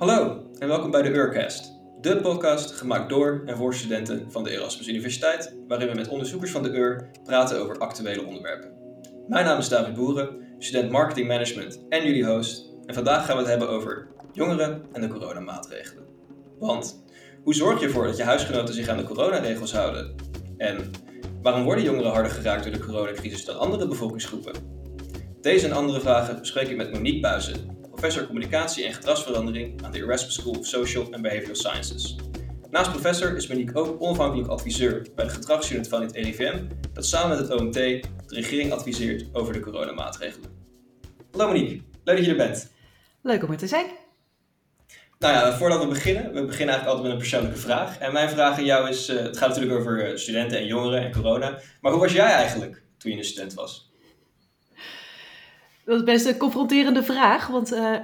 [0.00, 4.50] Hallo en welkom bij de Urcast, de podcast gemaakt door en voor studenten van de
[4.50, 8.72] Erasmus Universiteit, waarin we met onderzoekers van de UR praten over actuele onderwerpen.
[9.28, 10.28] Mijn naam is David Boeren,
[10.58, 15.00] student marketing management en jullie host, en vandaag gaan we het hebben over jongeren en
[15.00, 16.04] de coronamaatregelen.
[16.58, 17.04] Want
[17.42, 20.14] hoe zorg je ervoor dat je huisgenoten zich aan de coronaregels houden?
[20.56, 20.90] En
[21.42, 24.54] waarom worden jongeren harder geraakt door de coronacrisis dan andere bevolkingsgroepen?
[25.40, 29.98] Deze en andere vragen bespreek ik met Monique Buizen, professor communicatie en gedragsverandering aan de
[29.98, 32.16] Erasmus School of Social and Behavioral Sciences.
[32.70, 37.38] Naast professor is Monique ook onafhankelijk adviseur bij de gedragsunit van het RIVM, dat samen
[37.38, 40.50] met het OMT de regering adviseert over de coronamaatregelen.
[41.30, 42.70] Hallo Monique, leuk dat je er bent.
[43.22, 43.86] Leuk om er te zijn.
[45.18, 47.98] Nou ja, voordat we beginnen, we beginnen eigenlijk altijd met een persoonlijke vraag.
[47.98, 51.02] En mijn vraag aan jou is, uh, het gaat natuurlijk over eh, studenten en jongeren
[51.02, 51.58] en corona.
[51.80, 53.89] Maar hoe was jij eigenlijk toen je een student was?
[55.90, 57.96] Dat is best een confronterende vraag, want uh,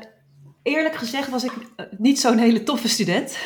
[0.62, 1.52] eerlijk gezegd was ik
[1.98, 3.38] niet zo'n hele toffe student.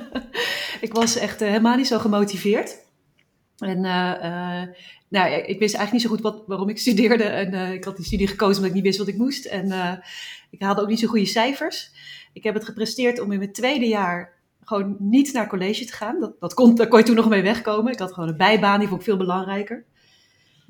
[0.86, 2.76] ik was echt helemaal niet zo gemotiveerd.
[3.58, 3.80] En
[5.08, 7.24] nou, ik wist eigenlijk niet zo goed wat, waarom ik studeerde.
[7.24, 9.44] En ik had die studie gekozen omdat ik niet wist wat ik moest.
[9.44, 10.00] En
[10.50, 11.90] ik haalde ook niet zo goede cijfers.
[12.32, 14.32] Ik heb het gepresteerd om in mijn tweede jaar
[14.64, 16.20] gewoon niet naar college te gaan.
[16.20, 17.92] Dat, dat kon, daar kon je toen nog mee wegkomen.
[17.92, 19.84] Ik had gewoon een bijbaan, die vond ik veel belangrijker.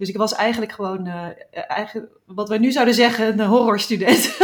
[0.01, 4.39] Dus ik was eigenlijk gewoon, uh, eigenlijk, wat we nu zouden zeggen, een horrorstudent.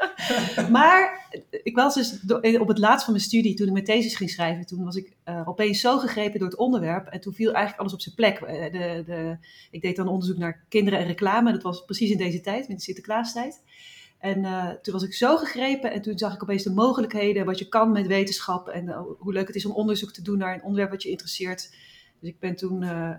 [0.70, 2.18] maar ik was dus
[2.58, 5.12] op het laatst van mijn studie, toen ik mijn thesis ging schrijven, toen was ik
[5.44, 7.06] opeens zo gegrepen door het onderwerp.
[7.06, 8.38] En toen viel eigenlijk alles op zijn plek.
[8.40, 9.36] De, de,
[9.70, 11.52] ik deed dan onderzoek naar kinderen en reclame.
[11.52, 13.62] Dat was precies in deze tijd, in de Sinterklaastijd.
[14.18, 14.42] En
[14.82, 17.92] toen was ik zo gegrepen en toen zag ik opeens de mogelijkheden, wat je kan
[17.92, 21.02] met wetenschap en hoe leuk het is om onderzoek te doen naar een onderwerp wat
[21.02, 21.70] je interesseert.
[22.22, 23.10] Dus ik ben toen uh,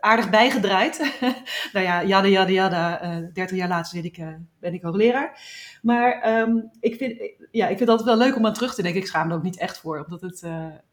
[0.00, 0.98] aardig bijgedraaid.
[1.72, 3.00] nou ja, jada, jada, jada.
[3.32, 4.18] 30 jaar later ben ik,
[4.60, 5.40] ben ik hoogleraar.
[5.82, 7.16] Maar um, ik, vind,
[7.50, 9.00] ja, ik vind het altijd wel leuk om aan terug te denken.
[9.00, 10.42] Ik schaam er ook niet echt voor, omdat het,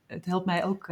[0.08, 0.90] het helpt mij ook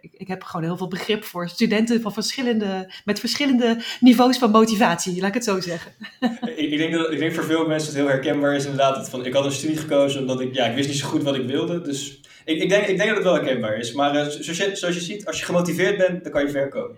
[0.00, 4.50] ik, ik, heb gewoon heel veel begrip voor studenten van verschillende, met verschillende niveaus van
[4.50, 5.92] motivatie, laat ik het zo zeggen.
[6.56, 9.10] ik, ik, denk dat, ik denk voor veel mensen het heel herkenbaar is inderdaad.
[9.10, 11.34] Van, ik had een studie gekozen omdat ik, ja, ik wist niet zo goed wat
[11.34, 11.80] ik wilde.
[11.80, 13.92] Dus ik, ik, denk, ik denk dat het wel herkenbaar is.
[13.92, 16.68] Maar uh, zoals, je, zoals je ziet, als je gemotiveerd bent, dan kan je ver
[16.68, 16.96] komen.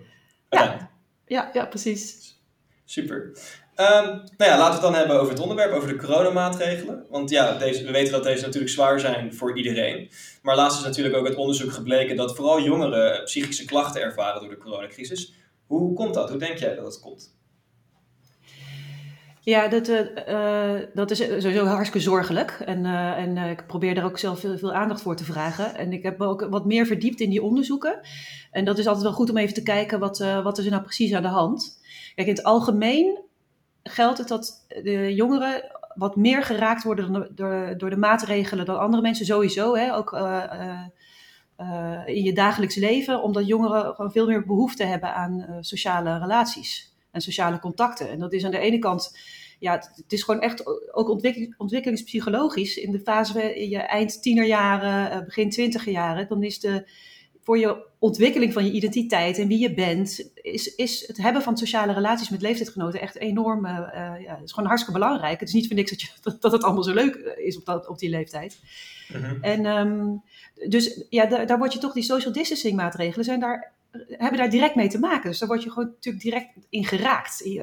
[0.49, 0.89] Ja,
[1.25, 2.35] ja, ja, precies.
[2.85, 3.15] Super.
[3.75, 4.05] Um,
[4.37, 7.05] nou ja, laten we het dan hebben over het onderwerp, over de coronamaatregelen.
[7.09, 10.09] Want ja, deze, we weten dat deze natuurlijk zwaar zijn voor iedereen.
[10.41, 14.49] Maar laatst is natuurlijk ook het onderzoek gebleken dat vooral jongeren psychische klachten ervaren door
[14.49, 15.33] de coronacrisis.
[15.65, 16.29] Hoe komt dat?
[16.29, 17.35] Hoe denk jij dat dat komt?
[19.43, 22.51] Ja, dat, uh, dat is sowieso hartstikke zorgelijk.
[22.65, 25.75] En, uh, en ik probeer daar ook zelf veel, veel, aandacht voor te vragen.
[25.75, 27.99] En ik heb me ook wat meer verdiept in die onderzoeken.
[28.51, 30.83] En dat is altijd wel goed om even te kijken wat, wat is er nou
[30.83, 31.79] precies aan de hand.
[32.15, 33.19] Kijk, in het algemeen
[33.83, 38.79] geldt het dat de jongeren wat meer geraakt worden door, door, door de maatregelen dan
[38.79, 39.75] andere mensen sowieso.
[39.75, 39.95] Hè?
[39.95, 40.11] Ook
[42.05, 47.21] in je dagelijks leven, omdat jongeren gewoon veel meer behoefte hebben aan sociale relaties en
[47.21, 48.09] sociale contacten.
[48.09, 49.17] En dat is aan de ene kant,
[49.59, 52.77] ja, het, is gewoon echt ook ontwikkeling, ontwikkelingspsychologisch.
[52.77, 56.85] In de fase in je eind tienerjaren, begin twintiger jaren, dan is de
[57.43, 61.57] voor je ontwikkeling van je identiteit en wie je bent, is, is het hebben van
[61.57, 63.65] sociale relaties met leeftijdgenoten echt enorm.
[63.65, 65.39] Uh, ja, het is gewoon hartstikke belangrijk.
[65.39, 66.07] Het is niet voor niks dat, je,
[66.39, 68.59] dat, het allemaal zo leuk is op, dat, op die leeftijd.
[69.13, 69.43] Mm-hmm.
[69.43, 70.21] En um,
[70.67, 73.73] dus ja, daar, daar word je toch die social distancing maatregelen zijn daar
[74.07, 75.29] hebben daar direct mee te maken.
[75.29, 77.59] Dus daar word je gewoon natuurlijk direct in geraakt.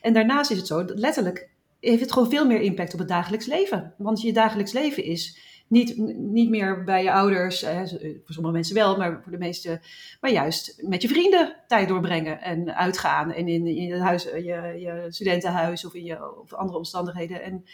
[0.00, 1.50] En daarnaast is het zo, letterlijk
[1.80, 3.94] heeft het gewoon veel meer impact op het dagelijks leven.
[3.98, 5.38] Want je dagelijks leven is
[5.72, 7.78] niet, niet meer bij je ouders, eh,
[8.24, 9.80] voor sommige mensen wel, maar voor de meeste,
[10.20, 14.74] maar juist met je vrienden tijd doorbrengen en uitgaan en in, in je, huis, je,
[14.78, 17.42] je studentenhuis of in je, of andere omstandigheden.
[17.42, 17.64] En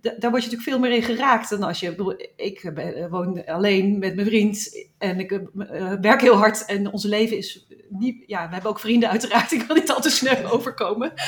[0.00, 2.26] daar word je natuurlijk veel meer in geraakt dan als je.
[2.36, 2.72] Ik
[3.10, 7.66] woon alleen met mijn vriend en ik uh, werk heel hard en ons leven is
[7.88, 8.24] niet.
[8.26, 9.52] Ja, we hebben ook vrienden, uiteraard.
[9.58, 11.12] Ik wil niet al te snel overkomen.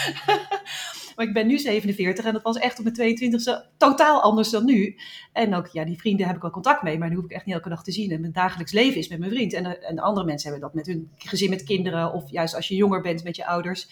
[1.16, 4.64] Maar ik ben nu 47 en dat was echt op mijn 22e totaal anders dan
[4.64, 4.96] nu.
[5.32, 7.46] En ook, ja, die vrienden heb ik wel contact mee, maar die hoef ik echt
[7.46, 8.10] niet elke dag te zien.
[8.10, 9.52] En mijn dagelijks leven is met mijn vriend.
[9.52, 12.68] En, eh, en andere mensen hebben dat met hun gezin met kinderen of juist als
[12.68, 13.88] je jonger bent met je ouders.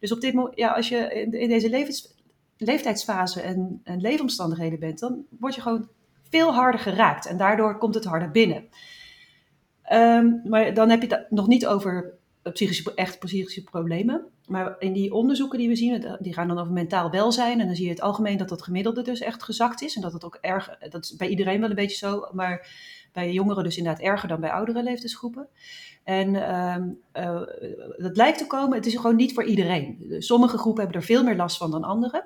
[0.00, 2.14] Dus op dit moment, ja, als je in, deze levens,
[2.58, 5.88] leeftijdsfase en, en leefomstandigheden bent, dan word je gewoon
[6.30, 7.26] veel harder geraakt.
[7.26, 8.64] En daardoor komt het harder binnen.
[9.92, 12.12] Um, maar dan heb je het nog niet over
[12.42, 14.24] psychische, echt psychische problemen.
[14.46, 17.60] Maar in die onderzoeken die we zien, die gaan dan over mentaal welzijn.
[17.60, 19.96] En dan zie je het algemeen dat dat gemiddelde dus echt gezakt is.
[19.96, 22.28] En dat het ook erg, dat is bij iedereen wel een beetje zo.
[22.32, 22.68] Maar
[23.12, 25.48] bij jongeren dus inderdaad erger dan bij oudere leeftijdsgroepen.
[26.04, 26.76] En uh,
[27.96, 30.14] dat lijkt te komen, het is gewoon niet voor iedereen.
[30.18, 32.24] Sommige groepen hebben er veel meer last van dan andere.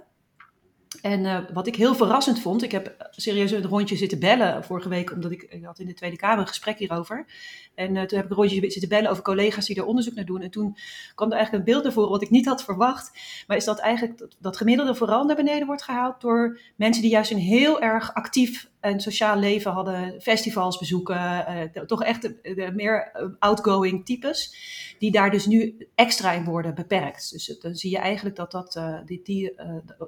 [1.03, 4.89] En uh, wat ik heel verrassend vond, ik heb serieus een rondje zitten bellen vorige
[4.89, 7.27] week, omdat ik, had in de Tweede Kamer een gesprek hierover.
[7.75, 10.25] En uh, toen heb ik een rondje zitten bellen over collega's die er onderzoek naar
[10.25, 10.41] doen.
[10.41, 10.77] En toen
[11.15, 13.11] kwam er eigenlijk een beeld voren wat ik niet had verwacht.
[13.47, 17.31] Maar is dat eigenlijk dat gemiddelde vooral naar beneden wordt gehaald door mensen die juist
[17.31, 21.45] een heel erg actief en sociaal leven hadden, festivals bezoeken,
[21.77, 22.33] uh, toch echt
[22.75, 24.55] meer outgoing types,
[24.99, 27.31] die daar dus nu extra in worden beperkt.
[27.31, 29.53] Dus dan zie je eigenlijk dat dat, uh, die, die,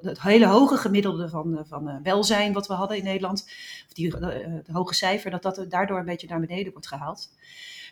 [0.01, 3.43] het hele hoge gemiddelde van, van welzijn wat we hadden in Nederland,
[3.87, 7.29] of die het hoge cijfer, dat dat daardoor een beetje naar beneden wordt gehaald.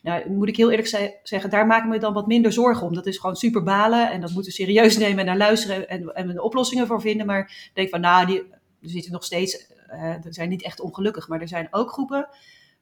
[0.03, 2.93] Nou, moet ik heel eerlijk zeggen, daar maken we dan wat minder zorgen om.
[2.93, 6.13] Dat is gewoon super balen en dat moeten we serieus nemen en naar luisteren en,
[6.13, 7.25] en oplossingen voor vinden.
[7.25, 8.43] Maar ik denk van, nou, die,
[8.81, 9.67] er zitten nog steeds,
[9.99, 12.29] er zijn niet echt ongelukkig, maar er zijn ook groepen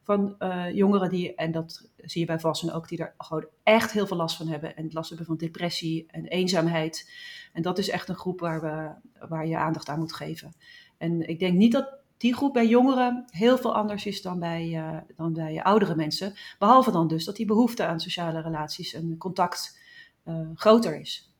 [0.02, 3.92] van uh, jongeren die, en dat zie je bij volwassenen ook, die er gewoon echt
[3.92, 4.76] heel veel last van hebben.
[4.76, 7.10] En last hebben van depressie en eenzaamheid.
[7.52, 8.90] En dat is echt een groep waar, we,
[9.28, 10.52] waar je aandacht aan moet geven.
[10.98, 14.68] En ik denk niet dat die groep bij jongeren heel veel anders is dan bij,
[14.68, 16.34] uh, dan bij oudere mensen.
[16.58, 19.78] Behalve dan dus dat die behoefte aan sociale relaties en contact
[20.24, 21.31] uh, groter is.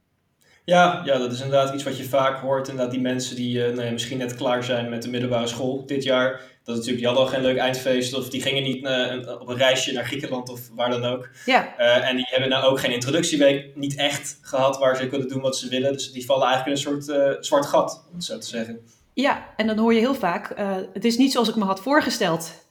[0.64, 2.68] Ja, ja, dat is inderdaad iets wat je vaak hoort.
[2.68, 6.02] Inderdaad, die mensen die uh, nee, misschien net klaar zijn met de middelbare school dit
[6.02, 6.30] jaar.
[6.64, 9.56] Dat natuurlijk, die hadden al geen leuk eindfeest of die gingen niet uh, op een
[9.56, 11.28] reisje naar Griekenland of waar dan ook.
[11.44, 11.74] Ja.
[11.78, 15.40] Uh, en die hebben nou ook geen introductieweek niet echt gehad waar ze kunnen doen
[15.40, 15.92] wat ze willen.
[15.92, 18.78] Dus die vallen eigenlijk in een soort zwart gat, om het zo te zeggen.
[19.14, 20.54] Ja, en dan hoor je heel vaak,
[20.92, 22.61] het is niet zoals ik me had voorgesteld.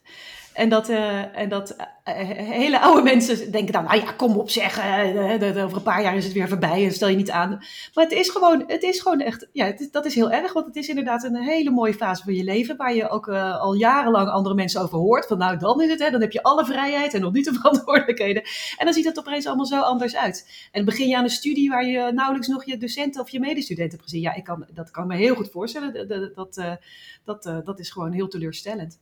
[0.53, 1.85] En dat, uh, en dat uh,
[2.37, 6.15] hele oude mensen denken dan, nou ja, kom op zeg, uh, over een paar jaar
[6.15, 7.49] is het weer voorbij en stel je niet aan.
[7.93, 10.65] Maar het is gewoon, het is gewoon echt, ja, het dat is heel erg, want
[10.65, 14.29] het is inderdaad een hele mooie fase van je leven, waar je ook al jarenlang
[14.29, 15.27] andere mensen over hoort.
[15.27, 17.53] Van nou, dan is het, hè, dan heb je alle vrijheid en nog niet de
[17.59, 18.43] verantwoordelijkheden.
[18.77, 20.67] En dan ziet het opeens allemaal zo anders uit.
[20.71, 23.97] En begin je aan een studie waar je nauwelijks nog je docenten of je medestudenten
[23.97, 24.21] hebt gezien.
[24.21, 26.07] Ja, ik kan, dat kan me heel goed voorstellen.
[26.07, 26.77] Dat, dat,
[27.23, 28.99] dat, dat is gewoon heel teleurstellend.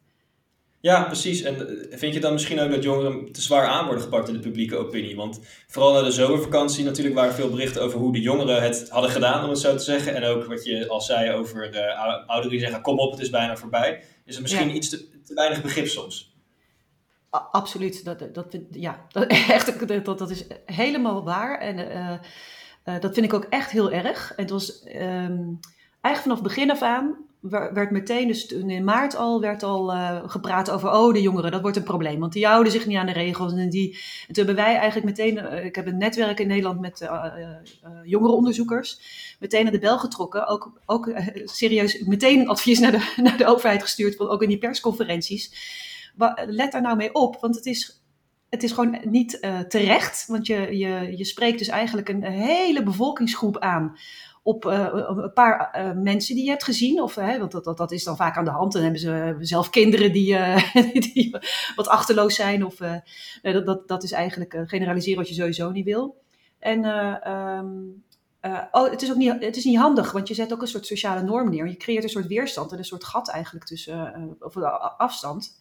[0.81, 1.41] Ja, precies.
[1.41, 4.33] En eh, vind je dan misschien ook dat jongeren te zwaar aan worden gepakt in
[4.33, 5.15] de publieke opinie?
[5.15, 9.11] Want vooral na de zomervakantie natuurlijk waren veel berichten over hoe de jongeren het hadden
[9.11, 10.15] gedaan, om het zo te zeggen.
[10.15, 11.93] En ook wat je al zei over de
[12.25, 14.03] ouderen die zeggen, kom op, het is bijna voorbij.
[14.25, 16.33] Is er misschien iets te, te, weinig begrip soms?
[17.29, 18.05] Absoluut.
[18.05, 21.59] Dat, dat, ja, dat, echt, dat, dat is helemaal waar.
[21.59, 22.11] En uh,
[22.85, 24.33] uh, dat vind ik ook echt heel erg.
[24.35, 25.59] Het was um,
[26.01, 30.69] eigenlijk vanaf begin af aan werd meteen, dus in maart al, werd al uh, gepraat
[30.69, 32.19] over, oh, de jongeren, dat wordt een probleem.
[32.19, 33.53] Want die houden zich niet aan de regels.
[33.53, 33.93] En, die,
[34.27, 37.25] en toen hebben wij eigenlijk meteen, uh, ik heb een netwerk in Nederland met uh,
[38.03, 39.01] jongerenonderzoekers,
[39.39, 40.47] meteen naar de bel getrokken.
[40.47, 41.13] Ook, ook
[41.43, 45.53] serieus, meteen een advies naar de, naar de overheid gestuurd, van, ook in die persconferenties.
[46.47, 48.03] Let daar nou mee op, want het is,
[48.49, 50.25] het is gewoon niet terecht.
[50.27, 53.97] Want je, je, je spreekt dus eigenlijk een hele bevolkingsgroep aan
[54.49, 57.01] op uh, een paar uh, mensen die je hebt gezien.
[57.01, 58.73] Of, uh, want dat, dat, dat is dan vaak aan de hand.
[58.73, 60.37] Dan hebben ze zelf kinderen die,
[61.13, 61.37] die
[61.75, 62.65] wat achterloos zijn.
[62.65, 62.75] Of,
[63.41, 66.21] dat, dat, dat is eigenlijk generaliseren wat je sowieso niet wil.
[66.59, 66.85] En
[67.31, 68.03] um,
[68.71, 70.85] oh, het is ook niet, het is niet handig, want je zet ook een soort
[70.85, 71.67] sociale norm neer.
[71.67, 74.57] Je creëert een soort weerstand en een soort gat eigenlijk tussen, of
[74.97, 75.59] afstand.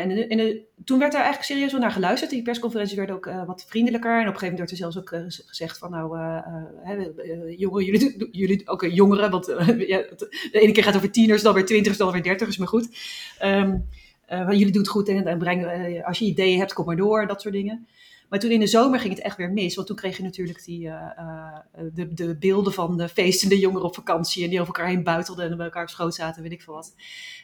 [0.00, 2.30] En, toen werd daar eigenlijk serieus wel naar geluisterd.
[2.30, 4.10] Die persconferentie werd ook uh, wat vriendelijker.
[4.10, 7.84] En op een gegeven moment werd er zelfs ook uh, gezegd van nou, uh, jongeren,
[7.84, 9.46] jullie, jullie ook jongeren, want
[9.92, 12.68] ja, de ene keer gaat het over tieners, dan weer twintigers, dan weer dertigers, maar
[12.68, 12.88] goed.
[13.44, 13.88] Um,
[14.28, 17.40] jullie doen het goed en, en breng, als je ideeën hebt, kom maar door, dat
[17.40, 17.86] soort dingen.
[18.32, 19.74] Maar toen in de zomer ging het echt weer mis.
[19.74, 21.58] Want toen kreeg je natuurlijk die, uh, uh,
[21.94, 24.44] de, de beelden van de feestende jongeren op vakantie.
[24.44, 26.74] En die over elkaar heen buitelden en bij elkaar op schoot zaten, weet ik veel
[26.74, 26.94] wat.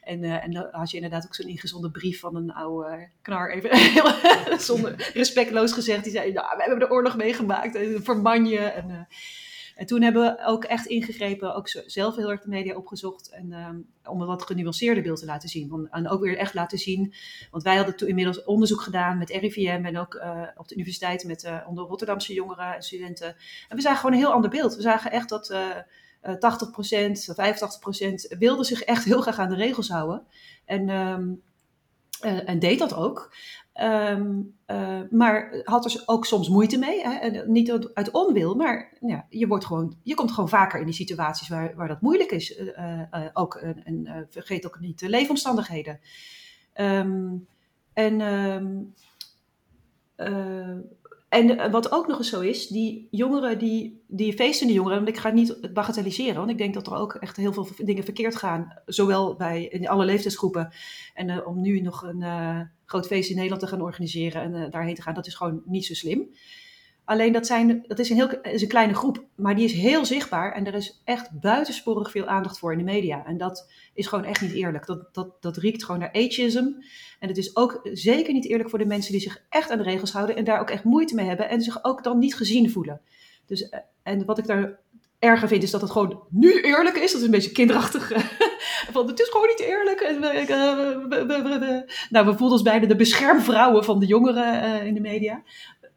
[0.02, 3.50] En, uh, en dan had je inderdaad ook zo'n ingezonde brief van een oude knar.
[3.50, 6.04] Even zonder, respectloos gezegd.
[6.04, 7.78] Die zei, nou, we hebben de oorlog meegemaakt.
[8.02, 8.59] Vermanje.
[8.59, 9.09] En,
[9.78, 13.28] en toen hebben we ook echt ingegrepen, ook zelf heel erg de media opgezocht.
[13.28, 15.88] En, um, om een wat genuanceerder beeld te laten zien.
[15.90, 17.14] En ook weer echt laten zien.
[17.50, 21.25] Want wij hadden toen inmiddels onderzoek gedaan met RIVM en ook uh, op de universiteit
[21.25, 23.37] met uh, onder Rotterdamse jongeren en studenten.
[23.68, 24.76] En we zagen gewoon een heel ander beeld.
[24.76, 25.50] We zagen echt dat.
[25.50, 25.76] Uh,
[26.23, 26.28] 80%,
[28.35, 30.26] 85% wilde zich echt heel graag aan de regels houden.
[30.64, 31.42] En, um,
[32.20, 33.34] en deed dat ook.
[33.80, 37.00] Um, uh, maar had er ook soms moeite mee.
[37.02, 37.12] Hè?
[37.14, 40.94] En niet uit onwil, maar ja, je, wordt gewoon, je komt gewoon vaker in die
[40.94, 42.60] situaties waar, waar dat moeilijk is.
[43.32, 46.00] Ook, en vergeet ook niet de leefomstandigheden.
[46.75, 47.46] Um,
[47.92, 48.94] en, um,
[51.28, 55.16] en wat ook nog eens zo is, die jongeren, die, die feestende jongeren, want ik
[55.16, 58.73] ga niet bagatelliseren, want ik denk dat er ook echt heel veel dingen verkeerd gaan,
[58.87, 60.73] zowel bij in alle leeftijdsgroepen.
[61.14, 62.25] En om nu nog een
[62.85, 65.62] groot feest in Nederland te gaan organiseren en uh, daarheen te gaan, dat is gewoon
[65.64, 66.28] niet zo slim.
[67.09, 70.05] Alleen dat, zijn, dat is, een heel, is een kleine groep, maar die is heel
[70.05, 73.27] zichtbaar en er is echt buitensporig veel aandacht voor in de media.
[73.27, 74.87] En dat is gewoon echt niet eerlijk.
[74.87, 76.67] Dat, dat, dat riekt gewoon naar ageism.
[77.19, 79.85] En het is ook zeker niet eerlijk voor de mensen die zich echt aan de
[79.85, 82.71] regels houden en daar ook echt moeite mee hebben en zich ook dan niet gezien
[82.71, 83.00] voelen.
[83.47, 84.79] Dus, eh, en wat ik daar
[85.19, 87.12] erger vind, is dat het gewoon nu eerlijk is.
[87.12, 88.09] Dat is een beetje kinderachtig.
[88.93, 90.00] van, het is gewoon niet eerlijk.
[90.00, 90.17] Eh,
[92.11, 95.43] nou, we voelen ons bijna de beschermvrouwen van de jongeren uh, in de media.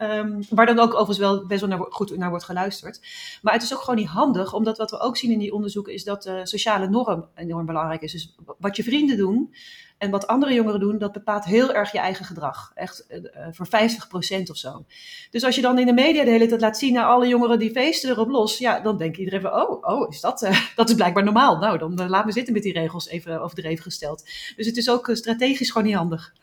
[0.01, 2.99] Um, waar dan ook overigens wel best wel goed naar wordt geluisterd.
[3.41, 5.93] Maar het is ook gewoon niet handig, omdat wat we ook zien in die onderzoeken
[5.93, 8.11] is dat de sociale norm enorm belangrijk is.
[8.11, 9.53] Dus wat je vrienden doen
[10.01, 12.71] en wat andere jongeren doen, dat bepaalt heel erg je eigen gedrag.
[12.75, 14.85] Echt uh, voor 50% of zo.
[15.31, 17.59] Dus als je dan in de media de hele tijd laat zien naar alle jongeren
[17.59, 20.89] die feesten erop los, ja, dan denkt iedereen van, oh, oh is dat, uh, dat
[20.89, 21.57] is blijkbaar normaal.
[21.57, 24.23] Nou, dan uh, laat me zitten met die regels, even overdreven gesteld.
[24.55, 26.33] Dus het is ook strategisch gewoon niet handig.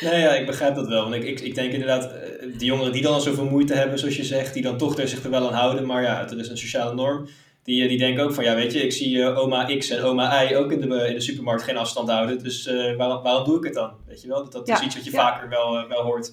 [0.00, 1.02] Nee, ja, ik begrijp dat wel.
[1.02, 2.10] Want ik, ik, ik denk inderdaad,
[2.56, 5.24] die jongeren die dan zoveel moeite hebben, zoals je zegt, die dan toch er zich
[5.24, 5.86] er wel aan houden.
[5.86, 7.28] Maar ja, er is een sociale norm.
[7.62, 10.42] Die, die denken ook van, ja weet je, ik zie uh, oma X en oma
[10.42, 12.42] Y ook in de, in de supermarkt geen afstand houden.
[12.42, 13.92] Dus uh, waarom, waarom doe ik het dan?
[14.06, 15.16] Weet je wel, dat, dat ja, is iets wat je ja.
[15.16, 16.32] vaker wel, wel hoort.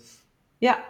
[0.57, 0.83] Ja,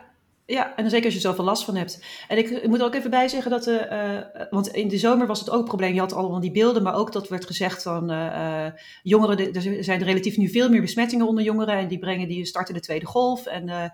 [0.46, 2.04] ja, en zeker als je zoveel last van hebt.
[2.28, 4.18] En ik, ik moet er ook even bij zeggen dat, uh,
[4.50, 5.94] want in de zomer was het ook een probleem.
[5.94, 8.66] Je had allemaal die beelden, maar ook dat werd gezegd van uh,
[9.04, 12.74] jongeren, er zijn relatief nu veel meer besmettingen onder jongeren en die brengen, die starten
[12.74, 13.46] de tweede golf.
[13.46, 13.92] En,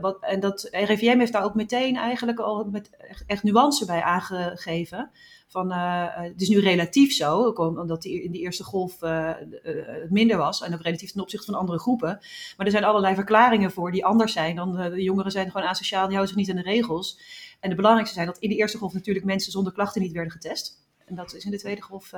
[0.00, 2.90] wat, en dat RIVM heeft daar ook meteen eigenlijk al met
[3.26, 5.10] echt nuance bij aangegeven
[5.48, 9.30] van uh, het is nu relatief zo, omdat die, in de eerste golf uh,
[9.64, 9.74] uh,
[10.08, 12.18] minder was en ook relatief ten opzichte van andere groepen.
[12.56, 16.06] Maar er zijn allerlei verklaringen voor die anders zijn dan de jongeren zijn gewoon asociaal,
[16.06, 17.20] die houden zich niet aan de regels.
[17.60, 20.32] En de belangrijkste zijn dat in de eerste golf natuurlijk mensen zonder klachten niet werden
[20.32, 20.86] getest.
[21.04, 22.12] En dat is in de tweede golf.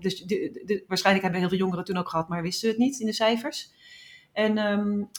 [0.00, 3.00] dus de, de, waarschijnlijk hebben heel veel jongeren toen ook gehad, maar wisten het niet
[3.00, 3.70] in de cijfers.
[4.32, 5.10] En, um,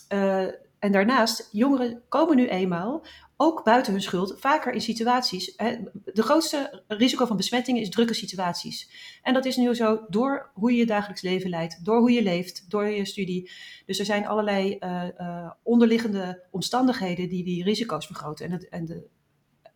[0.81, 3.05] en daarnaast, jongeren komen nu eenmaal
[3.37, 5.53] ook buiten hun schuld, vaker in situaties.
[5.55, 5.77] Hè,
[6.13, 8.89] de grootste risico van besmettingen is drukke situaties.
[9.21, 12.23] En dat is nu zo door hoe je je dagelijks leven leidt, door hoe je
[12.23, 13.51] leeft, door je studie.
[13.85, 18.45] Dus er zijn allerlei uh, uh, onderliggende omstandigheden die die risico's vergroten.
[18.45, 19.07] En, het, en de,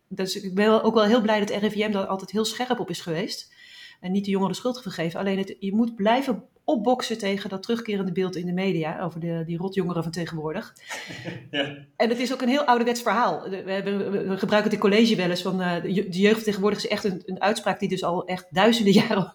[0.08, 3.00] dus ik ben ook wel heel blij dat RIVM daar altijd heel scherp op is
[3.00, 3.54] geweest.
[4.00, 5.20] En niet de jongeren de schuld gegeven.
[5.20, 9.42] Alleen het, je moet blijven opboksen tegen dat terugkerende beeld in de media over de,
[9.46, 10.74] die rotjongeren van tegenwoordig.
[11.50, 11.76] Ja.
[11.96, 13.48] En het is ook een heel ouderwets verhaal.
[13.48, 16.88] We, hebben, we gebruiken het in college wel eens van uh, de jeugd tegenwoordig is
[16.88, 19.34] echt een, een, uitspraak die dus al echt duizenden jaren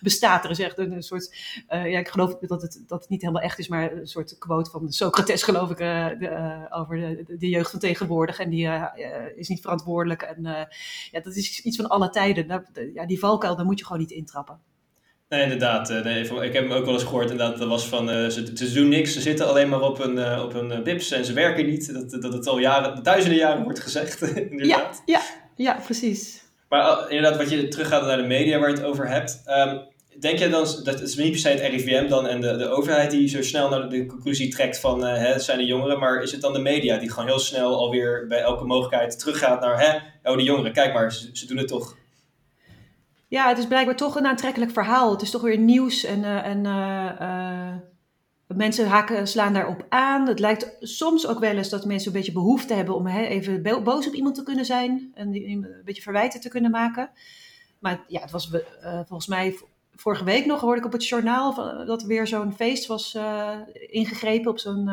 [0.00, 0.44] bestaat.
[0.44, 1.34] Er is echt een, een soort,
[1.70, 4.38] uh, ja ik geloof dat het, dat het niet helemaal echt is, maar een soort
[4.38, 8.38] quote van Socrates geloof ik uh, de, over de, de, jeugd van tegenwoordig.
[8.38, 8.68] En die
[9.36, 10.22] is niet verantwoordelijk.
[10.22, 10.42] En
[11.10, 12.64] ja, dat is iets van alle tijden.
[12.94, 14.60] ja, die valkuil, daar moet je gewoon niet intrappen.
[15.28, 15.90] Nee, inderdaad.
[15.90, 17.30] Eh, nee, ik heb hem ook wel eens gehoord.
[17.30, 20.16] Inderdaad, dat was van, uh, ze, ze, doen niks, ze zitten alleen maar op hun,
[20.16, 21.92] uh, op hun bips en ze werken niet.
[21.92, 25.02] Dat, dat het al jaren, duizenden jaren wordt gezegd, inderdaad.
[25.06, 25.22] Ja, ja,
[25.56, 26.42] ja, precies.
[26.68, 29.42] Maar inderdaad, wat je teruggaat naar de media waar je het over hebt.
[29.46, 29.80] Um,
[30.20, 32.68] denk je dan, dat het is niet per se het RIVM dan en de, de
[32.68, 36.22] overheid die zo snel naar de, conclusie trekt van hè, het zijn de jongeren, maar
[36.22, 39.80] is het dan de media die gewoon heel snel alweer bij elke mogelijkheid teruggaat naar
[39.80, 39.98] hè,
[40.30, 41.96] oh die jongeren, kijk maar, ze, ze doen het toch
[43.28, 45.10] ja, het is blijkbaar toch een aantrekkelijk verhaal.
[45.10, 47.74] Het is toch weer nieuws en, uh, en uh, uh,
[48.46, 50.26] mensen haken, slaan daarop aan.
[50.28, 54.06] Het lijkt soms ook wel eens dat mensen een beetje behoefte hebben om even boos
[54.06, 57.10] op iemand te kunnen zijn en een beetje verwijten te kunnen maken.
[57.78, 59.58] Maar ja, het was volgens mij
[59.94, 61.54] vorige week nog hoorde ik op het journaal
[61.86, 63.18] dat er weer zo'n feest was
[63.72, 64.90] ingegrepen op zo'n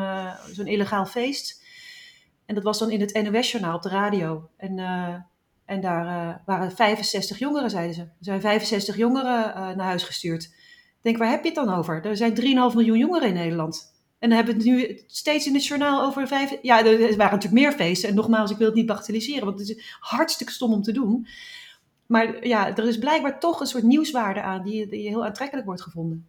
[0.52, 1.62] zo'n illegaal feest.
[2.46, 4.48] En dat was dan in het NOS-journaal op de radio.
[4.56, 4.78] En
[5.66, 8.00] en daar uh, waren 65 jongeren, zeiden ze.
[8.00, 10.42] Er zijn 65 jongeren uh, naar huis gestuurd.
[10.42, 12.04] Ik denk, waar heb je het dan over?
[12.04, 13.94] Er zijn 3,5 miljoen jongeren in Nederland.
[14.18, 16.58] En dan hebben we het nu steeds in het journaal over vijf...
[16.62, 18.08] Ja, er waren natuurlijk meer feesten.
[18.08, 21.26] En nogmaals, ik wil het niet bagatelliseren, want het is hartstikke stom om te doen.
[22.06, 26.26] Maar ja, er is blijkbaar toch een soort nieuwswaarde aan die, heel aantrekkelijk wordt gevonden.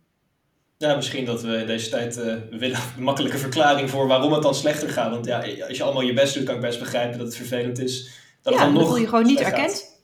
[0.78, 4.56] Ja, misschien dat we deze tijd uh, willen een makkelijke verklaring voor waarom het dan
[4.56, 5.12] slechter gaat.
[5.12, 7.80] Want ja, als je allemaal je best doet, kan ik best begrijpen dat het vervelend
[7.80, 8.10] is
[8.52, 10.04] dat ja, dan voel je gewoon niet erkend.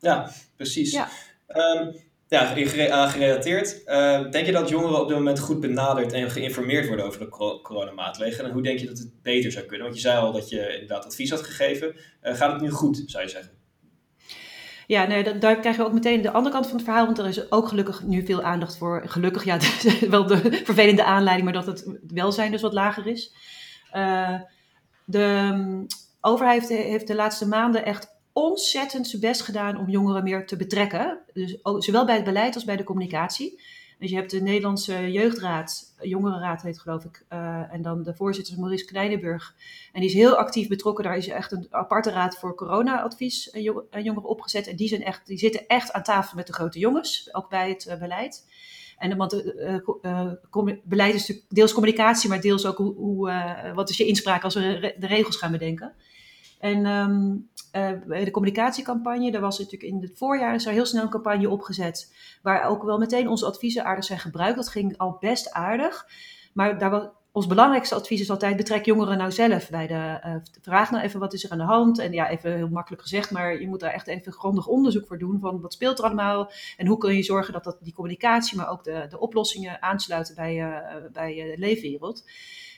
[0.00, 0.92] Ja, precies.
[0.92, 1.08] Ja,
[1.48, 1.94] um,
[2.28, 3.82] ja aangerelateerd.
[3.86, 7.28] Uh, denk je dat jongeren op dit moment goed benaderd en geïnformeerd worden over de
[7.62, 8.46] coronamaatregelen?
[8.46, 9.86] En hoe denk je dat het beter zou kunnen?
[9.86, 11.94] Want je zei al dat je inderdaad advies had gegeven.
[12.22, 13.58] Uh, gaat het nu goed, zou je zeggen?
[14.86, 17.26] Ja, nee, daar krijgen we ook meteen de andere kant van het verhaal, want er
[17.26, 19.02] is ook gelukkig nu veel aandacht voor.
[19.06, 19.58] Gelukkig, ja,
[20.10, 23.34] wel de vervelende aanleiding, maar dat het welzijn dus wat lager is.
[23.94, 24.40] Uh,
[25.04, 25.86] de,
[26.20, 31.18] overheid heeft de laatste maanden echt ontzettend zijn best gedaan om jongeren meer te betrekken.
[31.32, 33.60] Dus zowel bij het beleid als bij de communicatie.
[34.00, 37.24] Dus je hebt de Nederlandse Jeugdraad, Jongerenraad heet geloof ik.
[37.70, 39.52] en dan de voorzitter Maurice.
[39.92, 41.04] En die is heel actief betrokken.
[41.04, 43.62] Daar is echt een aparte raad voor corona-advies en
[44.02, 44.66] jongeren opgezet.
[44.66, 47.68] En die, zijn echt, die zitten echt aan tafel met de grote jongens, ook bij
[47.68, 48.46] het beleid.
[48.98, 49.44] En want
[50.02, 54.54] uh, beleid is deels communicatie, maar deels ook hoe, hoe wat is je inspraak als
[54.54, 55.94] we de regels gaan bedenken.
[56.60, 61.02] En um, uh, de communicatiecampagne, daar was natuurlijk in het voorjaar is er heel snel
[61.02, 62.14] een campagne opgezet.
[62.42, 64.56] Waar ook wel meteen onze adviezen aardig zijn gebruikt.
[64.56, 66.06] Dat ging al best aardig.
[66.52, 70.20] Maar daar was, ons belangrijkste advies is altijd: betrek jongeren nou zelf bij de.
[70.26, 71.98] Uh, vraag nou even wat is er aan de hand.
[71.98, 75.18] En ja, even heel makkelijk gezegd, maar je moet daar echt even grondig onderzoek voor
[75.18, 75.40] doen.
[75.40, 76.50] Van wat speelt er allemaal?
[76.76, 80.34] En hoe kun je zorgen dat, dat die communicatie, maar ook de, de oplossingen aansluiten
[80.34, 80.76] bij, uh,
[81.12, 82.24] bij de leefwereld.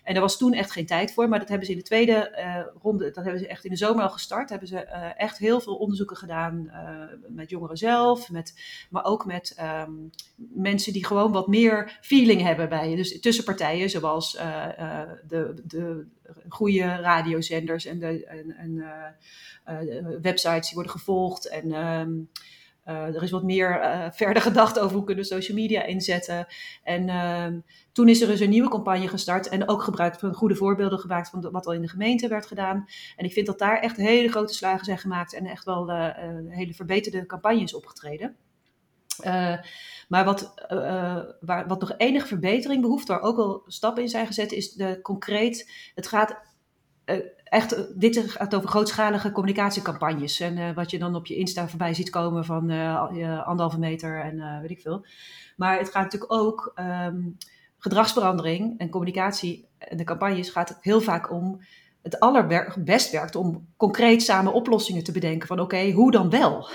[0.03, 2.35] En daar was toen echt geen tijd voor, maar dat hebben ze in de tweede
[2.39, 4.51] uh, ronde, dat hebben ze echt in de zomer al gestart.
[4.51, 8.55] Hebben ze uh, echt heel veel onderzoeken gedaan uh, met jongeren zelf, met,
[8.91, 12.97] maar ook met um, mensen die gewoon wat meer feeling hebben bij je.
[12.97, 16.07] Dus tussen partijen, zoals de, de
[16.49, 18.85] goede radiozenders en, de, en,
[20.23, 21.49] websites die worden gevolgd.
[21.49, 22.31] En um,
[22.87, 26.47] uh, er is wat meer uh, verder gedacht over hoe kunnen we social media inzetten.
[26.83, 27.47] En uh,
[27.93, 31.31] toen is er dus een nieuwe campagne gestart en ook gebruikt van goede voorbeelden gemaakt
[31.31, 32.87] van wat al in de gemeente werd gedaan.
[33.17, 36.09] En ik vind dat daar echt hele grote slagen zijn gemaakt en echt wel uh,
[36.49, 38.37] hele verbeterde campagnes opgetreden.
[40.09, 40.55] maar wat,
[41.41, 44.99] waar, wat nog enige verbetering behoeft, waar ook al stappen in zijn gezet, is de
[45.03, 45.91] concreet.
[45.95, 46.41] Het gaat
[47.53, 50.41] echt, eh, dit gaat over grootschalige communicatiecampagnes.
[50.41, 54.21] En uh, wat je dan op je Insta voorbij ziet komen van uh, anderhalve meter
[54.21, 55.07] en uh, weet ik veel.
[55.57, 56.73] Maar het gaat natuurlijk ook
[57.07, 57.37] um,
[57.79, 61.61] gedragsverandering en communicatie en de campagnes gaat heel vaak om
[62.03, 65.49] het allerbest werkt om concreet samen oplossingen te bedenken.
[65.49, 66.69] Van oké, hoe dan wel?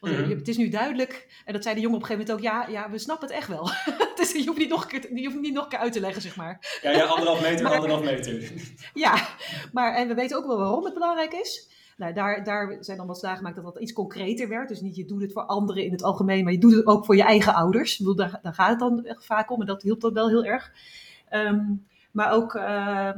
[0.00, 0.38] Want mm -hmm.
[0.38, 2.80] het is nu duidelijk, en dat zei de jongen op een gegeven moment ook, ja,
[2.80, 3.70] ja we snappen het echt wel.
[4.16, 6.36] dus je hoeft, niet nog je hoeft niet nog een keer uit te leggen, zeg
[6.36, 6.78] maar.
[6.82, 8.52] Ja, ja anderhalf meter, maar, anderhalf meter.
[8.94, 9.28] ja,
[9.72, 11.68] maar en we weten ook wel waarom het belangrijk is.
[11.96, 14.68] Nou, daar, daar zijn dan wat slagen gemaakt dat dat iets concreter werd.
[14.68, 17.04] Dus niet je doet het voor anderen in het algemeen, maar je doet het ook
[17.04, 17.92] voor je eigen ouders.
[17.92, 20.44] Ik bedoel, daar, daar gaat het dan vaak om en dat hielp dan wel heel
[20.44, 20.72] erg.
[21.32, 23.10] Um, maar ook uh,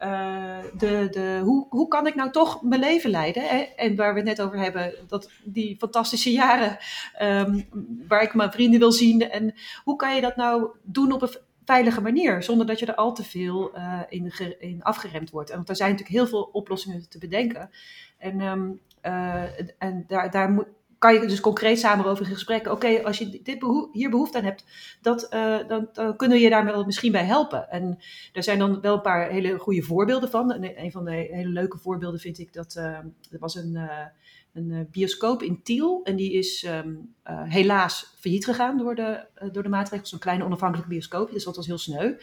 [0.00, 3.42] uh, de, de, hoe, hoe kan ik nou toch mijn leven leiden?
[3.42, 3.58] Hè?
[3.58, 6.78] En waar we het net over hebben, dat, die fantastische jaren
[7.22, 7.68] um,
[8.08, 9.30] waar ik mijn vrienden wil zien.
[9.30, 9.54] En
[9.84, 13.14] hoe kan je dat nou doen op een veilige manier, zonder dat je er al
[13.14, 15.50] te veel uh, in, in afgeremd wordt?
[15.50, 17.70] En want er zijn natuurlijk heel veel oplossingen te bedenken.
[18.18, 19.42] En, um, uh,
[19.78, 20.66] en daar, daar moet,
[21.12, 22.66] kan je dus concreet samen over in gesprek.
[22.66, 24.64] Oké, als je dit hier behoefte aan hebt,
[25.00, 27.70] dat, uh, dan, dan, kunnen we je daar wel misschien bij helpen.
[27.70, 27.98] En
[28.32, 30.52] er zijn dan wel een paar hele goede voorbeelden van.
[30.52, 32.84] En een van de hele leuke voorbeelden vind ik dat uh,
[33.30, 34.06] er was een, uh,
[34.52, 36.00] een bioscoop in Tiel.
[36.04, 40.06] En die is um, helaas failliet gegaan door de, door de maatregelen.
[40.06, 42.14] Zo'n kleine onafhankelijke bioscoop, dus dat was heel sneu.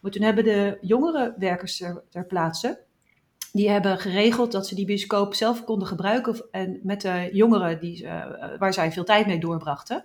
[0.00, 1.76] Maar toen hebben de jongere werkers
[2.08, 2.86] ter plaatse
[3.52, 8.02] die hebben geregeld dat ze die bioscoop zelf konden gebruiken en met de jongeren die,
[8.02, 8.24] uh,
[8.58, 10.04] waar zij veel tijd mee doorbrachten.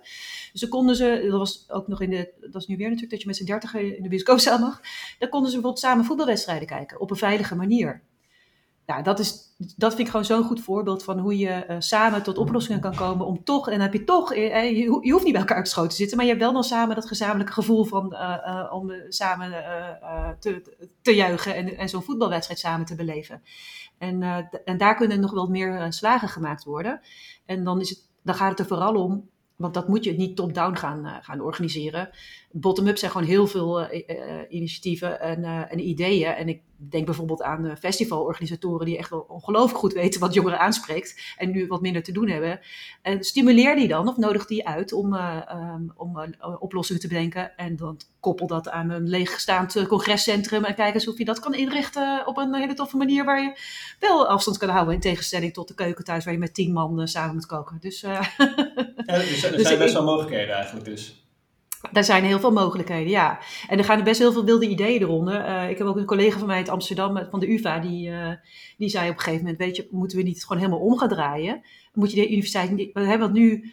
[0.52, 3.12] Dus dan konden ze, dat was ook nog in de, dat is nu weer natuurlijk
[3.12, 4.80] dat je met z'n dertigen in de bioscoopzaal mag,
[5.18, 8.02] dan konden ze bijvoorbeeld samen voetbalwedstrijden kijken op een veilige manier
[8.86, 12.22] ja, dat, is, dat vind ik gewoon zo'n goed voorbeeld van hoe je uh, samen
[12.22, 15.24] tot oplossingen kan komen om toch, en dan heb je toch, eh, je, je, hoeft
[15.24, 17.84] niet bij elkaar geschoten te zitten, maar je hebt wel dan samen dat gezamenlijke gevoel
[17.84, 18.16] van
[18.70, 19.50] om samen
[20.38, 23.42] te, te juichen en, en zo'n voetbalwedstrijd samen te beleven.
[23.98, 24.22] En,
[24.64, 27.00] en daar kunnen nog wel meer slagen gemaakt worden.
[27.46, 30.36] En dan, is het, dan gaat het er vooral om want dat moet je niet
[30.36, 32.10] top-down gaan, gaan organiseren.
[32.52, 33.92] Bottom-up zijn gewoon heel veel
[34.48, 36.32] initiatieven en, en, ideeën.
[36.32, 41.34] En ik denk bijvoorbeeld aan festivalorganisatoren die echt wel ongelooflijk goed weten wat jongeren aanspreekt.
[41.36, 42.60] En nu wat minder te doen hebben.
[43.02, 47.56] En stimuleer die dan of nodig die uit om, um, om oplossingen te bedenken.
[47.56, 50.64] En dan koppel dat aan een leegstaand congrescentrum.
[50.64, 53.24] En kijk eens of je dat kan inrichten op een hele toffe manier.
[53.24, 53.58] Waar je
[54.00, 54.94] wel afstand kan houden.
[54.94, 57.76] In tegenstelling tot de keuken thuis waar je met tien man samen moet koken.
[57.80, 58.20] Dus, ja,
[59.06, 61.23] dus er dus zijn best wel mogelijkheden eigenlijk dus.
[61.92, 63.38] Er zijn heel veel mogelijkheden, ja.
[63.68, 65.48] En er gaan best heel veel wilde ideeën eronder.
[65.48, 68.30] Uh, ik heb ook een collega van mij uit Amsterdam, van de UvA, die, uh,
[68.76, 71.08] die zei op een gegeven moment, weet je, moeten we niet gewoon helemaal om gaan
[71.08, 71.62] draaien?
[71.92, 73.72] Moet je de universiteit, want nu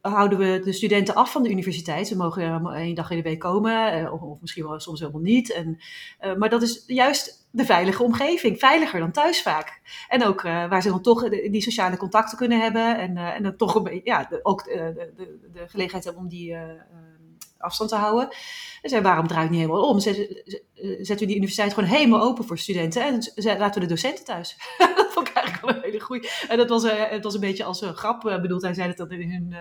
[0.00, 2.06] houden we de studenten af van de universiteit.
[2.06, 5.20] Ze mogen uh, één dag in de week komen, of, of, misschien wel soms helemaal
[5.20, 5.52] niet.
[5.52, 5.78] En,
[6.38, 9.80] maar dat is juist de veilige omgeving, veiliger dan thuis vaak.
[10.08, 13.74] En ook waar ze dan toch die sociale contacten kunnen hebben en, en dan toch
[13.74, 16.56] een beetje, ja, ook de, de, de, gelegenheid hebben om die
[17.62, 18.28] afstand te houden.
[18.82, 20.00] En zei, waarom draai ik niet helemaal om?
[20.00, 23.22] Zetten we die universiteit gewoon helemaal open voor studenten en
[23.58, 24.56] laten we de docenten thuis.
[24.96, 26.30] dat vond ik eigenlijk wel een hele goeie.
[26.48, 28.62] En dat was, het was een beetje als een grap bedoeld.
[28.62, 29.54] Hij zei het dan in hun,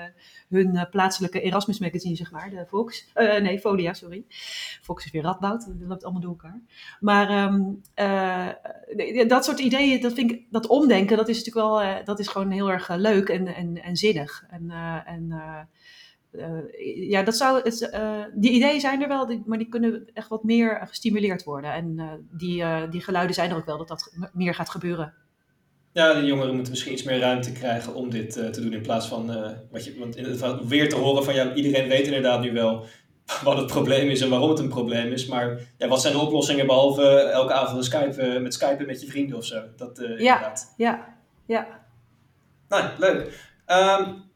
[0.50, 3.08] hun plaatselijke Erasmus magazine, zeg maar, de Fox.
[3.14, 4.26] nee, Folia, sorry.
[4.82, 6.62] Fox is weer Radboud, dat loopt allemaal door elkaar.
[7.00, 7.82] Maar um,
[9.28, 12.52] dat soort ideeën, dat vind ik, dat omdenken, dat is natuurlijk wel, dat is gewoon
[12.52, 14.46] heel erg leuk en, en, en zinnig.
[14.50, 14.72] En,
[15.06, 15.30] en
[16.32, 20.10] uh, ja, dat zou het, uh, die ideeën zijn er wel, die, maar die kunnen
[20.14, 21.74] echt wat meer gestimuleerd worden.
[21.74, 25.14] En uh, die, die geluiden zijn er ook wel dat dat meer gaat gebeuren.
[25.94, 29.08] Ja, de jongeren moeten misschien iets meer ruimte krijgen om dit te doen in plaats
[29.08, 29.26] van
[29.72, 32.86] wat je, want in het weer te horen van ja, iedereen weet inderdaad nu wel
[33.44, 35.26] wat het probleem is en waarom het een probleem is.
[35.26, 39.08] Maar ja, wat zijn de oplossingen behalve elke avond een Skype, met Skype met je
[39.08, 39.62] vrienden of zo?
[39.78, 40.74] Dat, ja, inderdaad.
[40.78, 41.16] ja,
[41.46, 41.68] ja.
[42.70, 43.50] Nou, leuk.
[43.68, 44.31] Um,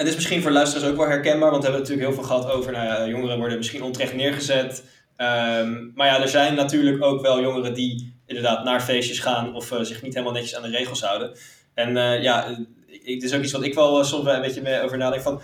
[0.00, 2.50] het is misschien voor luisteraars ook wel herkenbaar, want we hebben natuurlijk heel veel gehad
[2.50, 4.84] over nou jongeren worden misschien onterecht neergezet.
[5.16, 9.70] Um, maar ja, er zijn natuurlijk ook wel jongeren die inderdaad naar feestjes gaan of
[9.70, 11.38] uh, zich niet helemaal netjes aan de regels houden.
[11.74, 14.98] En uh, ja, het is ook iets wat ik wel soms een beetje mee over
[14.98, 15.40] nadenk van,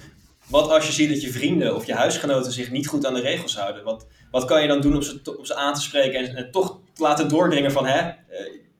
[0.48, 3.20] wat als je ziet dat je vrienden of je huisgenoten zich niet goed aan de
[3.20, 3.84] regels houden?
[3.84, 6.50] Wat, wat kan je dan doen om ze, om ze aan te spreken en, en
[6.50, 8.10] toch te laten doordringen van, hè,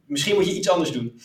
[0.07, 1.21] misschien moet je iets anders doen?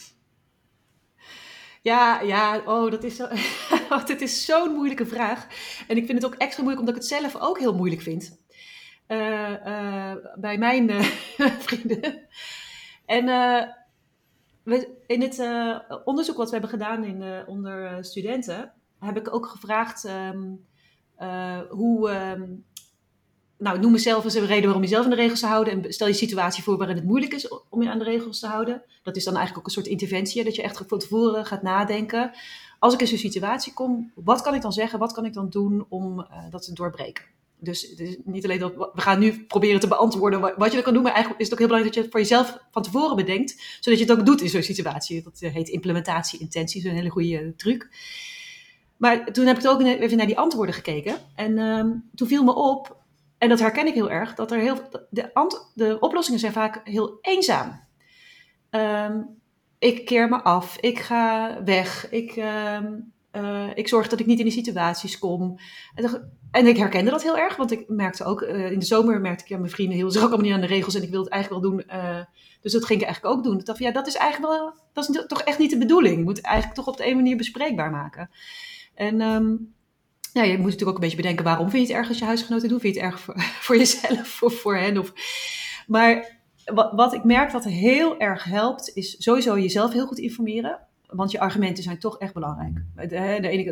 [1.82, 3.28] Ja, ja, oh, dat is zo.
[4.22, 5.48] is zo'n moeilijke vraag.
[5.88, 8.40] En ik vind het ook extra moeilijk omdat ik het zelf ook heel moeilijk vind.
[9.08, 11.02] Uh, uh, bij mijn uh,
[11.68, 12.28] vrienden.
[13.06, 13.26] En
[14.64, 15.40] we, in het
[16.06, 20.66] onderzoek wat we hebben gedaan in, onder studenten, heb ik ook gevraagd um,
[21.70, 22.10] hoe.
[22.10, 22.70] Um,
[23.62, 25.74] nou, noem mezelf eens een reden waarom je zelf aan de regels te houden.
[25.74, 28.48] En stel je situatie voor waarin het moeilijk is om je aan de regels te
[28.48, 28.84] houden.
[29.04, 30.44] Dat is dan eigenlijk ook een soort interventie.
[30.44, 32.32] Dat je echt van tevoren gaat nadenken.
[32.80, 35.00] Als ik in zo'n situatie kom, wat kan ik dan zeggen?
[35.00, 37.24] Wat kan ik dan doen om uh, dat te doorbreken?
[37.60, 40.94] Dus, dus, niet alleen dat we gaan nu proberen te beantwoorden wat je er kan
[40.94, 43.16] doen, maar eigenlijk is het ook heel belangrijk dat je het voor jezelf van tevoren
[43.16, 45.24] bedenkt, zodat je het ook doet in zo'n situatie.
[45.24, 47.90] Dat heet implementatie, intentie, een hele goede truc.
[48.98, 51.16] Maar toen heb ik ook even naar die antwoorden gekeken.
[51.36, 53.01] En um, toen viel me op
[53.42, 54.78] en dat herken ik heel erg, dat er heel,
[55.10, 55.32] de,
[55.74, 57.80] de oplossingen zijn vaak heel eenzaam.
[58.70, 59.42] Um,
[59.80, 64.38] ik keer me af, ik ga weg, ik, um, uh, ik zorg dat ik niet
[64.38, 65.60] in die situaties kom.
[65.96, 69.22] En, en, ik herkende dat heel erg, want ik merkte ook, uh, in de zomer
[69.22, 71.10] merkte ik, ja, mijn vrienden hielden zich ook allemaal niet aan de regels en ik
[71.10, 71.84] wilde het eigenlijk wel doen.
[71.88, 72.24] Uh,
[72.62, 73.60] dus dat ging ik eigenlijk ook doen.
[73.60, 76.18] Ik ja, dat is eigenlijk wel, dat is toch echt niet de bedoeling.
[76.18, 78.30] Je moet het eigenlijk toch op de een manier bespreekbaar maken.
[78.96, 79.74] En um,
[80.34, 82.26] ja, je moet natuurlijk ook een beetje bedenken waarom vind je het erg als je
[82.26, 82.82] huisgenoten doet?
[82.82, 83.22] Vind je het erg
[83.62, 84.98] voor, jezelf of voor hen?
[84.98, 85.14] Of...
[85.88, 90.80] Maar wat, wat ik merk wat heel erg helpt, is sowieso jezelf heel goed informeren.
[91.12, 92.74] Want je argumenten zijn toch echt belangrijk.
[92.96, 93.08] De,
[93.42, 93.72] de ene,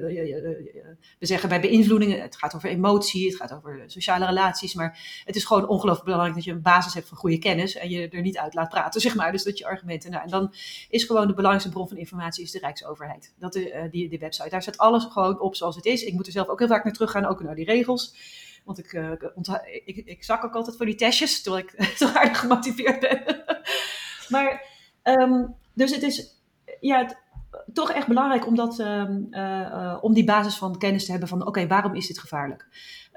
[1.20, 4.74] we zeggen bij beïnvloedingen, het gaat over emotie, het gaat over sociale relaties.
[4.74, 7.76] Maar het is gewoon ongelooflijk belangrijk dat je een basis hebt van goede kennis.
[7.76, 9.32] En je er niet uit laat praten, zeg maar.
[9.32, 10.12] Dus dat je argumenten.
[10.12, 10.54] Nou, en dan
[10.90, 13.34] is gewoon de belangrijkste bron van informatie is de Rijksoverheid.
[13.38, 14.50] Dat, uh, die, die website.
[14.50, 16.04] Daar staat alles gewoon op zoals het is.
[16.04, 18.16] Ik moet er zelf ook heel vaak naar terug gaan, ook naar die regels.
[18.64, 18.94] Want ik,
[19.86, 23.44] ik, ik, zak ook altijd voor die testjes, terwijl ik zo aardig gemotiveerd ben.
[24.34, 24.66] maar,
[25.04, 26.36] um, dus het is,
[26.80, 27.18] ja, het,
[27.74, 31.48] toch echt belangrijk om, dat, um, uh, om die basis van kennis te hebben van,
[31.48, 32.68] oké, waarom is dit gevaarlijk?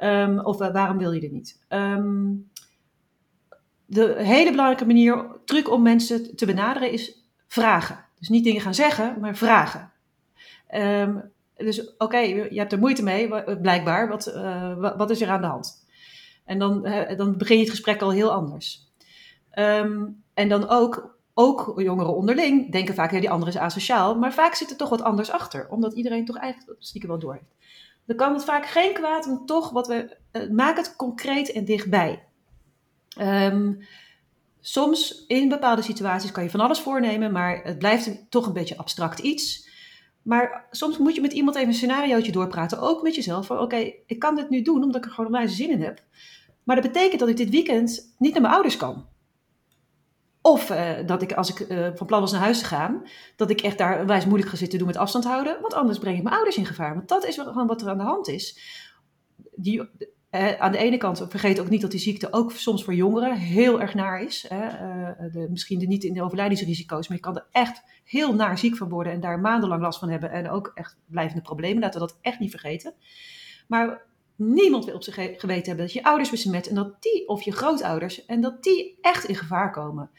[0.03, 1.61] Um, of uh, waarom wil je dit niet?
[3.87, 8.05] de hele belangrijke manier, truc om mensen te benaderen is vragen.
[8.19, 9.93] Dus niet dingen gaan zeggen, maar vragen.
[11.57, 13.29] Dus oké, je hebt er moeite mee,
[13.61, 14.09] blijkbaar.
[14.09, 14.25] Wat,
[14.97, 15.87] wat is er aan de hand?
[16.45, 16.83] En dan,
[17.17, 18.93] dan begin je het gesprek al heel anders.
[20.35, 24.19] En dan ook, ook jongeren onderling denken vaak, ja, die andere is asociaal.
[24.19, 27.33] Maar vaak zit er toch wat anders achter, omdat iedereen toch eigenlijk stiekem wel door
[27.33, 27.55] heeft.
[28.07, 30.17] Dan kan het vaak geen kwaad om toch wat we.
[30.33, 32.25] Uh, maak het concreet en dichtbij.
[33.21, 33.79] Um,
[34.61, 38.77] soms in bepaalde situaties kan je van alles voornemen, maar het blijft toch een beetje
[38.77, 39.71] abstract iets.
[40.23, 43.51] Maar soms moet je met iemand even een scenariootje doorpraten, ook met jezelf.
[43.51, 46.03] Oké, ik kan dit nu doen omdat ik er gewoon onwijs zin in heb.
[46.65, 49.07] Maar dat betekent dat ik dit weekend niet naar mijn ouders kan.
[50.43, 53.51] Of uh, dat ik, als ik uh, van plan was naar huis te gaan, dat
[53.51, 55.61] ik echt daar wijs moeilijk ga zitten doen met afstand houden.
[55.61, 56.95] Want anders breng ik mijn ouders in gevaar.
[56.95, 58.59] Want dat is gewoon wat er aan de hand is.
[59.55, 59.81] Die,
[60.31, 63.37] uh, aan de ene kant, vergeet ook niet dat die ziekte ook soms voor jongeren
[63.37, 64.47] heel erg naar is.
[64.49, 68.77] De, misschien de, niet in de overlijdingsrisico's, maar je kan er echt heel naar ziek
[68.77, 71.83] van worden en daar maandenlang last van hebben en ook echt blijvende problemen.
[71.83, 72.95] Laten we dat echt niet vergeten.
[73.69, 74.03] Maar
[74.37, 77.53] niemand wil op zich geweten hebben dat je ouders besmet en dat die, of je
[77.53, 80.11] grootouders, en dat die echt in gevaar komen.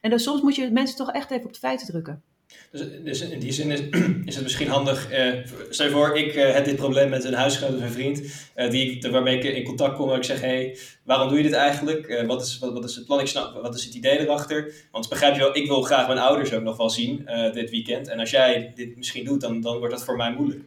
[0.00, 2.22] En dan soms moet je mensen toch echt even op de feiten drukken.
[2.70, 3.80] Dus, dus, in die zin is,
[4.24, 5.12] is het misschien handig.
[5.12, 5.34] Uh,
[5.70, 8.22] stel je voor, ik uh, heb dit probleem met een huisgenoot of een vriend.
[8.56, 10.10] Uh, die, waarmee ik in contact kom.
[10.10, 12.24] En ik zeg: hé, hey, waarom doe je dit eigenlijk?
[12.26, 13.20] wat, is, wat, wat, is het plan?
[13.20, 14.72] Ik snap, wat is het idee erachter?
[14.90, 18.08] Want begrijp je wel, ik wil graag mijn ouders ook nog wel zien dit weekend.
[18.08, 20.64] En als jij dit misschien doet, dan, dan wordt dat voor mij moeilijk.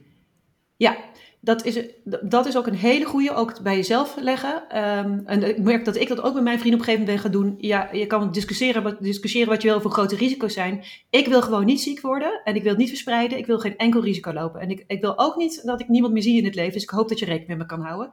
[0.78, 0.98] Ja,
[1.46, 1.80] dat is,
[2.22, 4.54] dat is ook een hele goede, ook bij jezelf leggen.
[4.56, 7.22] Um, en ik merk dat ik dat ook met mijn vrienden op een gegeven moment
[7.22, 7.56] gaan doen.
[7.58, 10.84] Ja, je kan discussiëren, discussiëren wat je wil voor grote risico's zijn.
[11.10, 13.38] Ik wil gewoon niet ziek worden en ik wil het niet verspreiden.
[13.38, 14.62] Ik wil geen enkel risico lopen.
[14.62, 16.74] En ik, ik wil ook niet dat ik niemand meer zie in het leven.
[16.74, 18.12] Dus ik hoop dat je rekening met me kan houden.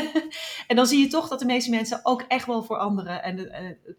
[0.68, 3.22] en dan zie je toch dat de meeste mensen ook echt wel voor anderen.
[3.22, 3.46] En uh,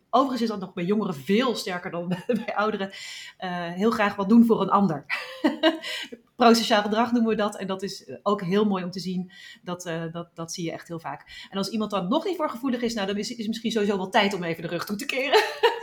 [0.10, 2.08] overigens is dat nog bij jongeren veel sterker dan
[2.46, 2.88] bij, ouderen.
[2.88, 5.06] Uh, heel graag wat doen voor een ander.
[6.40, 7.58] prosociaal gedrag noemen we dat.
[7.58, 9.32] En dat is ook heel mooi om te zien.
[9.64, 11.48] Dat, uh, dat, dat zie je echt heel vaak.
[11.50, 13.98] En als iemand dan nog niet voor gevoelig is, nou, dan is het misschien sowieso
[13.98, 15.44] wel tijd om even de rug toe te keren.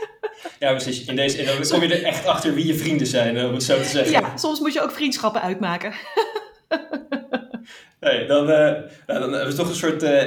[0.59, 1.05] Ja, precies.
[1.05, 3.77] In deze, dan kom je er echt achter wie je vrienden zijn, om het zo
[3.77, 4.11] te zeggen.
[4.11, 5.93] Ja, soms moet je ook vriendschappen uitmaken.
[7.99, 10.23] Nee, dan, uh, nou, dan hebben we toch een soort uh,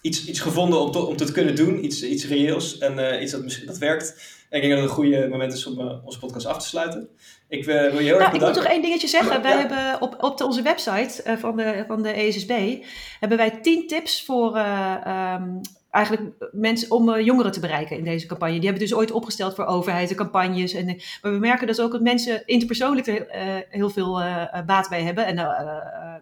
[0.00, 1.84] iets, iets gevonden om, to, om te kunnen doen.
[1.84, 4.14] Iets, iets reëels en uh, iets dat, misschien, dat werkt.
[4.54, 7.08] Ik denk dat het een goede moment is om onze podcast af te sluiten.
[7.48, 8.34] Ik wil je heel erg bedanken.
[8.34, 9.42] Ik moet toch één dingetje zeggen.
[9.42, 12.84] Wij hebben op, op onze website uh, van, de, van de ESSB
[13.20, 15.60] hebben wij tien tips voor uh, um,
[15.94, 18.54] eigenlijk mensen om uh, jongeren te bereiken in deze campagne.
[18.54, 20.72] Die hebben dus ooit opgesteld voor overheid en campagnes.
[20.72, 20.86] En,
[21.22, 23.26] maar we merken dus ook dat mensen interpersoonlijk er
[23.70, 24.22] heel veel
[24.66, 25.26] baat bij hebben.
[25.26, 25.36] En,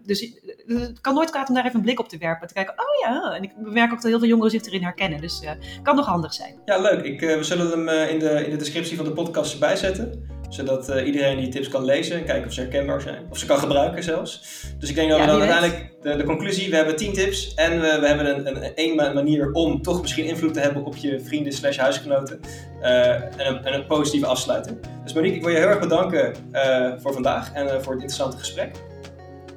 [0.04, 0.35] dus
[0.66, 2.48] het kan nooit kwaad om daar even een blik op te werpen.
[2.48, 3.35] Te kijken, oh ja.
[3.37, 5.20] En ik merk ook dat heel veel jongeren zich erin herkennen.
[5.20, 6.54] Dus het kan nog handig zijn.
[6.64, 7.04] Ja, leuk.
[7.04, 10.90] Ik, we zullen hem in, de, in de descriptie van de podcast erbij zetten zodat
[10.90, 13.26] uh, iedereen die tips kan lezen en kijken of ze herkenbaar zijn.
[13.30, 14.62] Of ze kan gebruiken zelfs.
[14.78, 17.80] Dus ik denk dat we dan uiteindelijk de, de, conclusie, we hebben 10 tips en
[17.80, 21.20] we, we hebben een, een, een, manier om toch misschien invloed te hebben op je
[21.20, 22.40] vrienden slash huisgenoten.
[22.80, 24.78] Uh, en, een, en een positieve afsluiting.
[25.04, 28.36] Dus Monique, ik wil je heel erg bedanken uh, voor vandaag en voor het interessante
[28.36, 28.70] gesprek.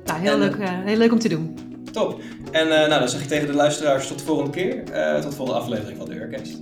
[0.06, 0.56] Nou, heel, en, leuk,
[0.86, 1.58] heel leuk om te doen.
[1.92, 2.22] Top.
[2.52, 4.84] En nou, dan zeg ik tegen de luisteraars tot de volgende keer.
[5.22, 6.58] tot de volgende aflevering van de Urcast.